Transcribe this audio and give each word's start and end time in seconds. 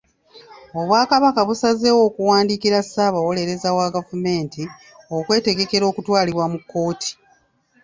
Obwakabaka 0.79 1.41
busazeewo 1.47 2.01
okuwandiikira 2.09 2.79
Ssaabawolereza 2.85 3.69
wa 3.77 3.87
gavumenti 3.95 4.63
okwetegekera 5.17 5.85
okutwalibwa 5.91 6.45
mu 6.51 6.57
kkooti. 6.61 7.11